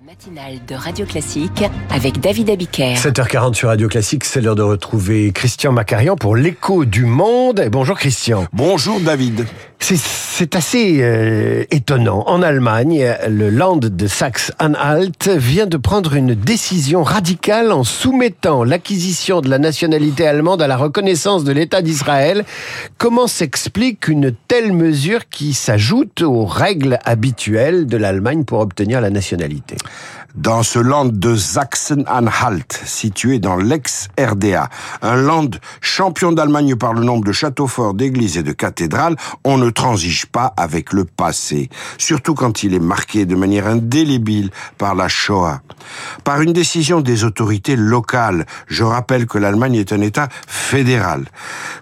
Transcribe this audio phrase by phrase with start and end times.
[0.00, 2.94] La matinale de Radio Classique avec David Abiker.
[2.94, 7.62] 7h40 sur Radio Classique, c'est l'heure de retrouver Christian Macarian pour l'écho du monde.
[7.70, 8.46] Bonjour Christian.
[8.52, 9.46] Bonjour David.
[9.82, 12.22] C'est assez euh, étonnant.
[12.26, 19.40] En Allemagne, le Land de Saxe-Anhalt vient de prendre une décision radicale en soumettant l'acquisition
[19.40, 22.44] de la nationalité allemande à la reconnaissance de l'État d'Israël.
[22.98, 29.10] Comment s'explique une telle mesure qui s'ajoute aux règles habituelles de l'Allemagne pour obtenir la
[29.10, 29.76] nationalité?
[30.34, 34.68] Dans ce land de Sachsen-Anhalt, situé dans l'ex-RDA,
[35.02, 39.58] un land champion d'Allemagne par le nombre de châteaux forts, d'églises et de cathédrales, on
[39.58, 44.94] ne transige pas avec le passé, surtout quand il est marqué de manière indélébile par
[44.94, 45.62] la Shoah.
[46.24, 51.26] Par une décision des autorités locales, je rappelle que l'Allemagne est un État fédéral,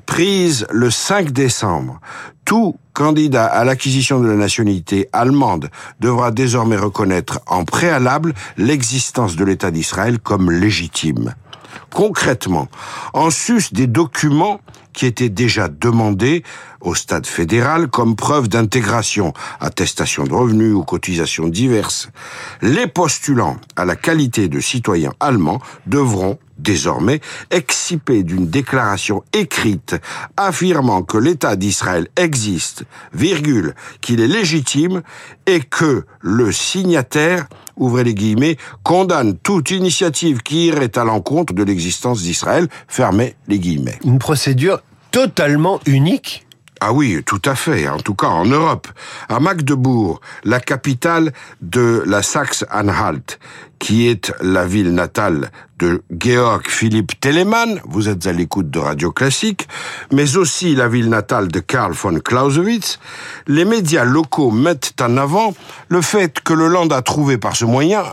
[0.07, 2.01] prise le 5 décembre,
[2.45, 5.71] tout candidat à l'acquisition de la nationalité allemande
[6.01, 11.37] devra désormais reconnaître en préalable l'existence de l'État d'Israël comme légitime.
[11.95, 12.67] Concrètement,
[13.13, 14.61] en sus des documents
[14.93, 16.43] qui étaient déjà demandés
[16.81, 22.09] au stade fédéral comme preuve d'intégration, attestation de revenus ou cotisations diverses,
[22.63, 29.97] les postulants à la qualité de citoyens allemands devront désormais excipés d'une déclaration écrite
[30.37, 35.03] affirmant que l'État d'Israël existe, virgule, qu'il est légitime
[35.47, 37.47] et que le signataire
[37.79, 43.59] ouvrez les guillemets, condamne toute initiative qui irait à l'encontre de l'existence d'Israël, fermez les
[43.59, 43.99] guillemets.
[44.05, 46.47] Une procédure totalement unique
[46.81, 47.89] ah oui, tout à fait.
[47.89, 48.89] En tout cas, en Europe,
[49.29, 53.39] à Magdebourg, la capitale de la Saxe-Anhalt,
[53.79, 59.13] qui est la ville natale de Georg Philipp Telemann, vous êtes à l'écoute de Radio
[59.13, 59.69] Classique,
[60.13, 62.99] mais aussi la ville natale de Karl von Clausewitz,
[63.47, 65.55] les médias locaux mettent en avant
[65.89, 68.05] le fait que le Land a trouvé par ce moyen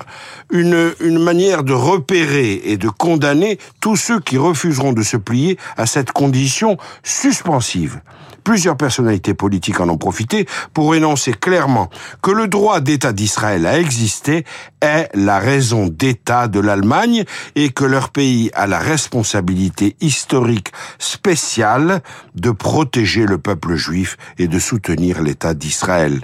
[0.51, 5.57] une, une manière de repérer et de condamner tous ceux qui refuseront de se plier
[5.77, 7.99] à cette condition suspensive.
[8.45, 11.89] Plusieurs personnalités politiques en ont profité pour énoncer clairement
[12.21, 14.45] que le droit d'État d'Israël à exister
[14.81, 17.23] est la raison d'État de l'Allemagne
[17.55, 22.03] et que leur pays a la responsabilité historique spéciale
[22.35, 26.21] de protéger le peuple juif et de soutenir l'État d'Israël.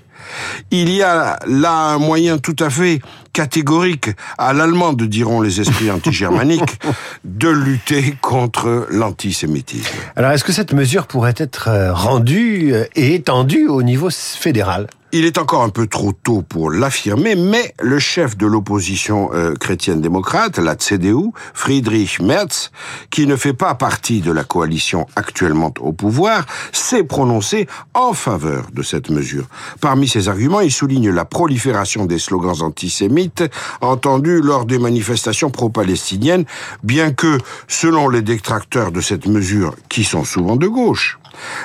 [0.72, 3.02] Il y a là un moyen tout à fait
[3.34, 6.80] catégorique, à l'allemande diront les esprits anti-germaniques,
[7.24, 9.96] de lutter contre l'antisémitisme.
[10.16, 14.88] Alors est-ce que cette mesure pourrait être euh, rendue euh, et étendue au niveau fédéral?
[15.14, 19.54] Il est encore un peu trop tôt pour l'affirmer, mais le chef de l'opposition euh,
[19.56, 22.72] chrétienne-démocrate, la CDU, Friedrich Merz,
[23.10, 28.68] qui ne fait pas partie de la coalition actuellement au pouvoir, s'est prononcé en faveur
[28.74, 29.48] de cette mesure.
[29.82, 33.44] Parmi ses arguments, il souligne la prolifération des slogans antisémites
[33.82, 36.46] entendus lors des manifestations pro-palestiniennes,
[36.84, 41.20] bien que, selon les détracteurs de cette mesure, qui sont souvent de gauche,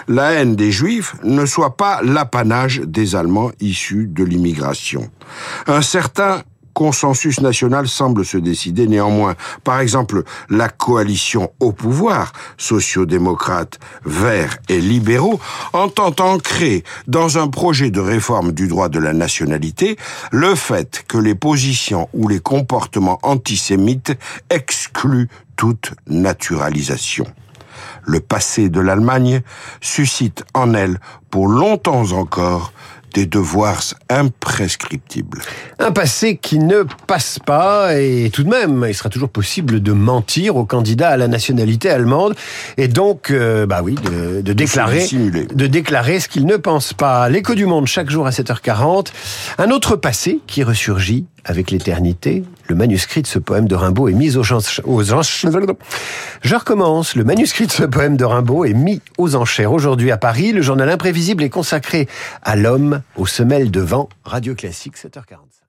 [0.09, 5.11] la haine des Juifs ne soit pas l'apanage des Allemands issus de l'immigration.
[5.67, 6.43] Un certain
[6.77, 9.35] consensus national semble se décider néanmoins.
[9.65, 15.41] Par exemple, la coalition au pouvoir, sociodémocrates, verts et libéraux,
[15.73, 19.97] entend ancrer dans un projet de réforme du droit de la nationalité
[20.31, 24.13] le fait que les positions ou les comportements antisémites
[24.51, 27.25] excluent toute naturalisation
[28.05, 29.43] le passé de l'Allemagne
[29.81, 30.99] suscite en elle,
[31.31, 32.73] pour longtemps encore,
[33.17, 35.41] des devoirs imprescriptibles.
[35.79, 39.93] Un passé qui ne passe pas et tout de même, il sera toujours possible de
[39.93, 42.35] mentir aux candidats à la nationalité allemande
[42.77, 47.31] et donc, euh, bah oui, de, de déclarer, de déclarer ce qu'ils ne pensent pas.
[47.31, 49.07] L'écho du monde chaque jour à 7h40.
[49.57, 52.45] Un autre passé qui ressurgit avec l'éternité.
[52.69, 57.15] Le manuscrit de ce poème de Rimbaud est mis aux, aux Je recommence.
[57.15, 59.73] Le manuscrit de ce poème de Rimbaud est mis aux enchères.
[59.73, 62.09] Aujourd'hui à Paris, le journal imprévisible est consacré
[62.43, 64.09] à l'homme aux semelles de vent.
[64.25, 65.66] Radio Classique, 7h45.